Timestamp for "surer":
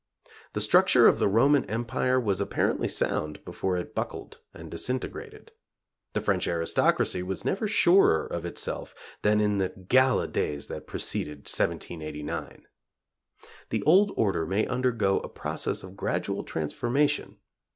7.67-8.25